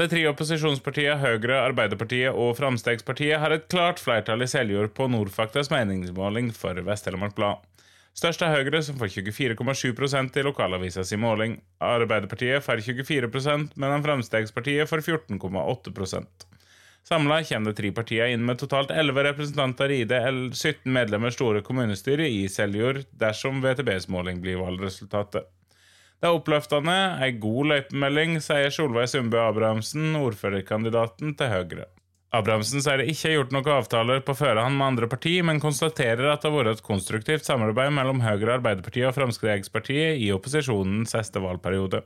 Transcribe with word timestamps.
De 0.00 0.06
tre 0.08 0.22
opposisjonspartiene 0.30 1.18
Høyre, 1.20 1.58
Arbeiderpartiet 1.60 2.32
og 2.32 2.54
Framstegspartiet 2.56 3.36
har 3.42 3.52
et 3.52 3.66
klart 3.68 3.98
flertall 4.00 4.40
i 4.40 4.46
Seljord 4.48 4.94
på 4.96 5.10
Nordfaktas 5.12 5.68
meningsmåling 5.68 6.48
for 6.56 6.78
Vest-Telemark 6.86 7.34
Blad. 7.36 7.60
Størst 8.16 8.40
er 8.40 8.54
Høyre, 8.54 8.80
som 8.80 8.96
får 8.96 9.12
24,7% 9.18 10.40
i 10.40 10.46
lokalavisa 10.46 11.04
si 11.04 11.20
måling. 11.20 11.58
Arbeiderpartiet 11.84 12.64
får 12.64 12.80
24% 12.86 13.76
medan 13.76 14.06
Framstegspartiet 14.06 14.88
får 14.88 15.04
14,8 15.04 16.24
Samla 17.04 17.42
kommer 17.44 17.68
de 17.68 17.76
tre 17.76 17.92
partiene 17.92 18.32
inn 18.32 18.48
med 18.48 18.64
totalt 18.64 18.96
11 18.96 19.28
representanter 19.28 19.92
i 19.92 20.04
det 20.08 20.24
17 20.24 20.88
medlemmer 20.96 21.36
store 21.36 21.60
kommunestyret 21.60 22.32
i 22.40 22.48
Seljord, 22.48 23.04
dersom 23.12 23.60
VTBs 23.60 24.08
måling 24.08 24.40
blir 24.40 24.64
valgresultatet. 24.64 25.44
Det 26.20 26.28
er 26.28 26.36
oppløftende, 26.36 26.94
ei 27.24 27.32
god 27.40 27.70
løypemelding, 27.70 28.34
sier 28.44 28.68
Solveig 28.74 29.08
Sundbø 29.08 29.38
Abrahamsen, 29.40 30.18
ordførerkandidaten 30.20 31.32
til 31.38 31.48
Høyre. 31.48 31.86
Abrahamsen 32.36 32.84
sier 32.84 33.00
det 33.00 33.06
ikke 33.08 33.30
er 33.30 33.38
gjort 33.38 33.54
noen 33.56 33.70
avtaler 33.72 34.20
på 34.26 34.34
førehånd 34.36 34.76
med 34.76 34.86
andre 34.86 35.08
parti, 35.08 35.32
men 35.40 35.62
konstaterer 35.62 36.28
at 36.28 36.44
det 36.44 36.50
har 36.50 36.58
vært 36.58 36.76
et 36.76 36.84
konstruktivt 36.84 37.48
samarbeid 37.48 37.94
mellom 37.96 38.20
Høyre, 38.20 38.58
Arbeiderpartiet 38.58 39.08
og 39.08 39.16
Fremskrittspartiet 39.16 40.20
i 40.20 40.28
opposisjonens 40.36 41.16
siste 41.16 41.40
valgperiode. 41.40 42.02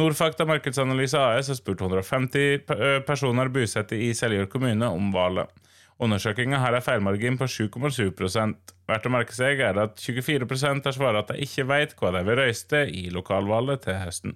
Nordfakta 0.00 0.48
Markedsanalyse 0.48 1.20
AS 1.20 1.52
har 1.52 1.60
spurt 1.60 1.84
150 1.84 2.64
personer 3.04 3.52
bosatt 3.52 3.92
i 3.92 4.14
Seljord 4.16 4.48
kommune 4.54 4.88
om 4.88 5.12
valget. 5.12 5.52
Undersøkelsen 6.00 6.56
har 6.58 6.76
en 6.76 6.84
feilmargin 6.84 7.36
på 7.40 7.48
7,7 7.50 8.54
Verdt 8.88 9.06
å 9.06 9.12
merke 9.12 9.34
seg 9.36 9.60
er 9.60 9.78
at 9.78 10.00
24 10.00 10.46
har 10.84 10.96
svart 10.96 11.20
at 11.20 11.34
de 11.34 11.44
ikke 11.44 11.68
vet 11.68 11.92
hva 11.98 12.14
de 12.16 12.24
vil 12.26 12.40
røyste 12.40 12.86
i 12.88 13.10
lokalvalget 13.10 13.84
til 13.86 14.00
høsten. 14.00 14.34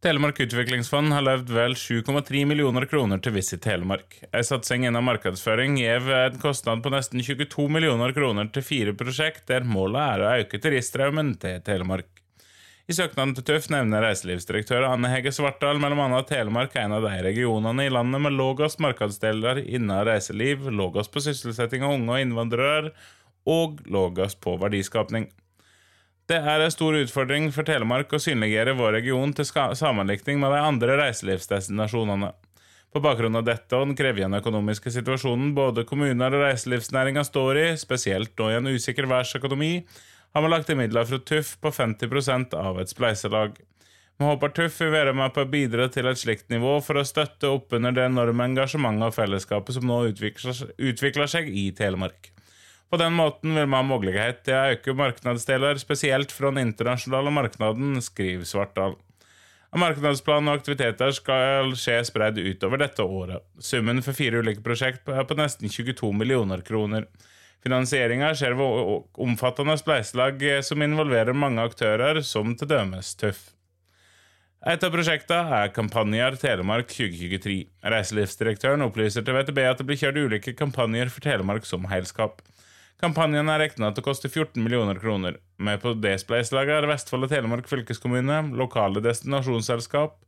Telemark 0.00 0.38
Utviklingsfond 0.40 1.12
har 1.12 1.24
levd 1.26 1.50
vel 1.52 1.74
7,3 1.76 2.46
millioner 2.48 2.86
kroner 2.88 3.20
til 3.20 3.34
Visit 3.34 3.60
Telemark. 3.66 4.16
En 4.32 4.46
satsing 4.46 4.86
innen 4.88 5.04
markedsføring 5.04 5.76
gir 5.76 6.08
en 6.16 6.38
kostnad 6.40 6.80
på 6.80 6.92
nesten 6.94 7.20
22 7.20 7.66
millioner 7.68 8.14
kroner 8.16 8.48
til 8.54 8.64
fire 8.64 8.94
prosjekt, 8.96 9.44
der 9.52 9.68
målet 9.68 10.00
er 10.00 10.24
å 10.24 10.32
øke 10.40 10.62
turiststrømmen 10.64 11.34
til 11.42 11.60
Telemark. 11.66 12.19
I 12.90 12.94
søknaden 12.96 13.36
til 13.36 13.44
Tøff 13.46 13.68
nevner 13.70 14.02
reiselivsdirektør 14.02 14.82
Anne 14.88 15.12
Hege 15.12 15.30
Svartdal 15.30 15.78
bl.a. 15.78 16.06
at 16.16 16.26
Telemark 16.26 16.72
er 16.74 16.88
en 16.88 16.96
av 16.96 17.04
de 17.04 17.12
regionene 17.22 17.84
i 17.86 17.92
landet 17.92 18.18
med 18.24 18.34
lavest 18.34 18.80
markedsdeler 18.82 19.60
innen 19.62 20.02
reiseliv, 20.08 20.66
lavest 20.74 21.12
på 21.14 21.22
sysselsetting 21.22 21.86
av 21.86 21.94
unge 21.94 22.16
og 22.16 22.24
innvandrere 22.24 22.90
og 23.46 23.78
lavest 23.86 24.40
på 24.42 24.56
verdiskapning. 24.58 25.28
Det 26.26 26.40
er 26.42 26.66
en 26.66 26.74
stor 26.74 26.98
utfordring 26.98 27.52
for 27.54 27.68
Telemark 27.70 28.10
å 28.10 28.22
synliggjøre 28.26 28.74
vår 28.82 28.96
region 28.98 29.38
til 29.38 29.46
sammenlikning 29.46 30.42
med 30.42 30.50
de 30.50 30.66
andre 30.72 30.98
reiselivsdestinasjonene. 31.04 32.34
På 32.90 32.98
bakgrunn 33.06 33.38
av 33.38 33.46
dette 33.46 33.78
og 33.78 33.86
den 33.86 33.98
krevende 34.02 34.42
økonomiske 34.42 34.90
situasjonen 34.98 35.54
både 35.54 35.86
kommuner 35.86 36.34
og 36.34 36.42
reiselivsnæringa 36.42 37.22
står 37.22 37.66
i, 37.68 37.68
spesielt 37.78 38.34
nå 38.34 38.50
i 38.50 38.58
en 38.58 38.74
usikker 38.74 39.06
verdensøkonomi, 39.06 39.76
har 40.32 40.44
man 40.44 40.52
lagt 40.52 40.70
inn 40.70 40.78
midler 40.80 41.08
fra 41.08 41.18
TUF 41.18 41.56
på 41.60 41.72
50% 41.74 42.54
av 42.54 42.80
et 42.80 42.92
spleiselag. 42.92 43.58
Vi 44.20 44.28
håper 44.28 44.52
TUF 44.52 44.80
vil 44.82 44.92
være 44.92 45.14
med 45.16 45.32
på 45.32 45.46
å 45.46 45.48
bidra 45.48 45.88
til 45.88 46.06
et 46.10 46.20
slikt 46.20 46.50
nivå 46.52 46.74
for 46.84 47.00
å 47.00 47.06
støtte 47.08 47.48
opp 47.48 47.72
under 47.78 47.94
det 47.96 48.04
enorme 48.10 48.50
engasjementet 48.50 49.08
og 49.08 49.16
fellesskapet 49.16 49.78
som 49.78 49.86
nå 49.88 50.02
utvikler 50.10 51.30
seg 51.30 51.48
i 51.48 51.70
Telemark. 51.76 52.28
På 52.90 52.98
den 52.98 53.14
måten 53.14 53.54
vil 53.54 53.68
vi 53.68 53.78
ha 53.78 53.84
mulighet 53.86 54.42
til 54.44 54.58
å 54.58 54.74
øke 54.74 54.96
markedsdeler, 54.98 55.78
spesielt 55.78 56.34
fra 56.34 56.50
den 56.50 56.66
internasjonale 56.68 57.32
markedet, 57.32 58.02
skriver 58.02 58.44
Svartdal. 58.44 58.98
Markedsplanen 59.78 60.50
og 60.50 60.58
aktiviteter 60.58 61.14
skal 61.14 61.70
skje 61.78 62.00
spredd 62.08 62.40
utover 62.42 62.82
dette 62.82 63.06
året. 63.06 63.44
Summen 63.62 64.02
for 64.02 64.18
fire 64.18 64.42
ulike 64.42 64.64
prosjekt 64.66 65.06
er 65.08 65.22
på 65.22 65.36
nesten 65.38 65.70
22 65.70 66.10
millioner 66.12 66.64
kroner. 66.66 67.06
Finansieringa 67.60 68.32
skjer 68.36 68.54
ved 68.56 69.06
omfattende 69.20 69.76
spleiselag 69.76 70.42
som 70.64 70.82
involverer 70.84 71.36
mange 71.36 71.60
aktører, 71.60 72.22
som 72.24 72.54
til 72.56 72.70
dømes 72.70 73.12
Tøff. 73.20 73.50
Et 74.68 74.82
av 74.84 74.92
prosjektene 74.92 75.56
er 75.56 75.70
Kampanjer 75.72 76.34
Telemark 76.40 76.90
2023. 76.92 77.62
Reiselivsdirektøren 77.92 78.84
opplyser 78.84 79.24
til 79.24 79.36
VTB 79.36 79.60
at 79.64 79.80
det 79.80 79.86
blir 79.88 80.00
kjørt 80.00 80.18
ulike 80.20 80.52
kampanjer 80.56 81.08
for 81.08 81.24
Telemark 81.24 81.68
som 81.68 81.86
helskap. 81.88 82.42
Kampanjen 83.00 83.48
er 83.48 83.62
regna 83.62 83.88
til 83.88 84.04
å 84.04 84.08
koste 84.10 84.28
14 84.28 84.60
millioner 84.60 85.00
kroner. 85.00 85.38
Med 85.56 85.80
på 85.80 85.94
det 85.96 86.18
spleiselaget 86.20 86.82
er 86.82 86.88
Vestfold 86.90 87.24
og 87.24 87.32
Telemark 87.32 87.70
fylkeskommune, 87.72 88.42
lokale 88.60 89.00
destinasjonsselskap, 89.00 90.18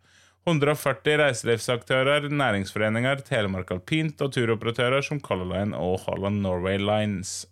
140 0.42 1.20
reiselivsaktører, 1.20 2.26
næringsforeninger, 2.26 3.22
Telemark 3.28 3.70
Alpint 3.70 4.20
og 4.24 4.32
turoperatører 4.34 5.04
som 5.06 5.20
Color 5.22 5.52
Line 5.52 5.78
og 5.78 6.00
Holland 6.06 6.42
Norway 6.42 6.80
Lines. 6.82 7.44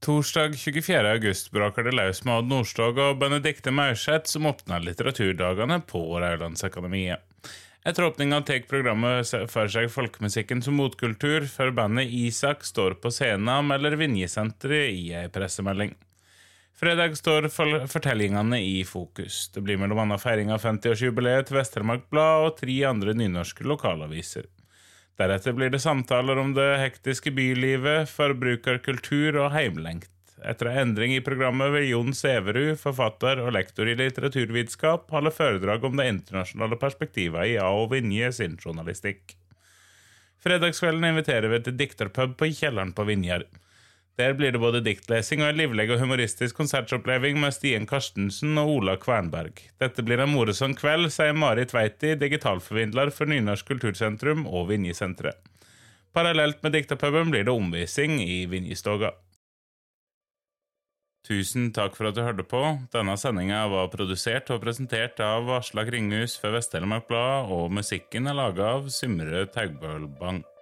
Torsdag 0.00 0.56
24. 0.56 1.02
august 1.10 1.50
braker 1.52 1.84
det 1.84 1.92
løs 1.96 2.22
med 2.24 2.38
Odd 2.38 2.48
Nordstoga 2.52 3.10
og 3.10 3.20
Benedicte 3.20 3.72
Maurseth 3.74 4.30
som 4.30 4.48
åpner 4.48 4.84
Litteraturdagene 4.84 5.80
på 5.88 6.00
Raulandsakademiet. 6.22 7.20
Etter 7.86 8.08
åpninga 8.08 8.40
tar 8.46 8.64
programmet 8.70 9.28
for 9.52 9.70
seg 9.70 9.92
folkemusikken 9.92 10.62
som 10.64 10.80
motkultur, 10.80 11.44
før 11.46 11.70
bandet 11.76 12.10
Isak 12.10 12.64
står 12.66 12.96
på 13.02 13.12
scenen, 13.14 13.52
og 13.52 13.68
melder 13.68 13.94
Vinjesenteret 14.00 14.90
i 14.90 15.12
ei 15.14 15.28
pressemelding. 15.32 15.92
Fredag 16.76 17.16
står 17.16 17.48
fortellingene 17.88 18.58
i 18.60 18.84
fokus. 18.84 19.48
Det 19.48 19.62
blir 19.64 19.78
bl.a. 19.80 20.18
feiring 20.20 20.50
av 20.52 20.60
50-årsjubileet 20.60 21.48
til 21.48 21.56
Vest-Telemark 21.56 22.04
Blad 22.12 22.48
og 22.50 22.58
tre 22.58 22.74
andre 22.84 23.14
nynorske 23.16 23.64
lokalaviser. 23.64 24.44
Deretter 25.16 25.56
blir 25.56 25.72
det 25.72 25.80
samtaler 25.80 26.36
om 26.36 26.52
det 26.52 26.68
hektiske 26.82 27.32
bylivet, 27.32 28.10
forbrukerkultur 28.12 29.40
og 29.40 29.54
heimlengt. 29.56 30.12
Etter 30.44 30.68
en 30.68 30.82
endring 30.82 31.16
i 31.16 31.24
programmet 31.24 31.72
vil 31.72 31.88
Jon 31.94 32.12
Sæverud, 32.12 32.76
forfatter 32.76 33.40
og 33.40 33.54
lektor 33.56 33.88
i 33.88 33.96
litteraturvitenskap, 33.96 35.08
holde 35.16 35.32
foredrag 35.32 35.88
om 35.88 35.96
det 35.96 36.10
internasjonale 36.12 36.76
perspektivet 36.76 37.54
i 37.54 37.56
A. 37.56 37.70
og 37.72 37.94
Vinje 37.96 38.34
sin 38.36 38.60
journalistikk. 38.60 39.32
Fredagskvelden 40.44 41.08
inviterer 41.08 41.48
vi 41.48 41.64
til 41.64 41.80
dikterpub 41.80 42.36
på 42.36 42.52
kjelleren 42.52 42.92
på 42.92 43.08
Vinjar. 43.08 43.48
Der 44.16 44.32
blir 44.32 44.52
det 44.52 44.60
både 44.62 44.80
diktlesing 44.80 45.42
og 45.44 45.50
en 45.50 45.58
livlig 45.60 45.90
og 45.92 46.00
humoristisk 46.00 46.56
konsertoppleving 46.56 47.36
med 47.40 47.52
Stien 47.52 47.84
Karstensen 47.88 48.56
og 48.56 48.70
Ola 48.78 48.94
Kvernberg. 48.96 49.60
Dette 49.82 50.04
blir 50.06 50.22
en 50.24 50.32
morsom 50.32 50.72
kveld, 50.78 51.10
sier 51.12 51.36
Marit 51.36 51.74
Tveiti, 51.74 52.14
digitalforvindler 52.16 53.12
for 53.12 53.28
Nynorsk 53.28 53.68
kultursentrum 53.74 54.46
og 54.48 54.70
Vinjesenteret. 54.70 55.36
Parallelt 56.16 56.62
med 56.64 56.72
diktapuben 56.72 57.28
blir 57.28 57.44
det 57.44 57.52
omvisning 57.52 58.16
i 58.24 58.46
Vinjestoga. 58.48 59.12
Tusen 61.28 61.68
takk 61.76 61.92
for 61.98 62.08
at 62.08 62.16
du 62.16 62.22
hørte 62.24 62.46
på. 62.46 62.62
Denne 62.94 63.18
sendinga 63.20 63.66
var 63.68 63.92
produsert 63.92 64.48
og 64.54 64.62
presentert 64.64 65.20
av 65.20 65.50
Aslak 65.58 65.92
Ringhus 65.92 66.38
for 66.40 66.56
Vest-Telemark 66.56 67.10
Blad, 67.10 67.52
og 67.52 67.68
musikken 67.74 68.30
er 68.30 68.40
laga 68.40 68.76
av 68.78 68.92
Symre 68.94 69.44
Taugbøl 69.52 70.08
Bank. 70.16 70.55